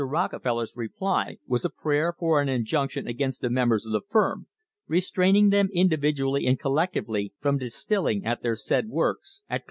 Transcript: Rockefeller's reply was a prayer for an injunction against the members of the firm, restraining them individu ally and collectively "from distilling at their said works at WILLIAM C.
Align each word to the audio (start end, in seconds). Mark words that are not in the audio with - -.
Rockefeller's 0.03 0.75
reply 0.75 1.37
was 1.45 1.63
a 1.63 1.69
prayer 1.69 2.11
for 2.17 2.41
an 2.41 2.49
injunction 2.49 3.05
against 3.05 3.41
the 3.41 3.51
members 3.51 3.85
of 3.85 3.91
the 3.91 4.01
firm, 4.09 4.47
restraining 4.87 5.49
them 5.49 5.67
individu 5.75 6.21
ally 6.21 6.41
and 6.43 6.57
collectively 6.59 7.33
"from 7.37 7.59
distilling 7.59 8.25
at 8.25 8.41
their 8.41 8.55
said 8.55 8.87
works 8.89 9.43
at 9.47 9.51
WILLIAM 9.51 9.59
C. 9.59 9.59